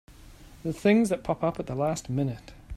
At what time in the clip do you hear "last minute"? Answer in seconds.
1.75-2.53